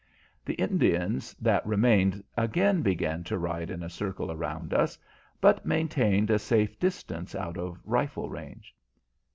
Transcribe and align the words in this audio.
The 0.43 0.55
Indians 0.55 1.35
that 1.35 1.63
remained 1.63 2.23
again 2.35 2.81
began 2.81 3.23
to 3.25 3.37
ride 3.37 3.69
in 3.69 3.83
a 3.83 3.89
circle 3.91 4.31
around 4.31 4.73
us, 4.73 4.97
but 5.39 5.63
maintained 5.63 6.31
a 6.31 6.39
safe 6.39 6.79
distance 6.79 7.35
out 7.35 7.55
of 7.59 7.77
rifle 7.85 8.27
range. 8.27 8.73